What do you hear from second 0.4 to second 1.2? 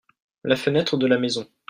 La fenêtre de la